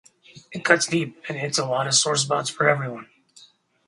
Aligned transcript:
It 0.51 0.65
cuts 0.65 0.87
deep, 0.87 1.21
and 1.29 1.37
hits 1.37 1.59
a 1.59 1.65
lot 1.67 1.85
of 1.85 1.93
sore 1.93 2.15
spots 2.15 2.49
for 2.49 2.67
everyone. 2.67 3.07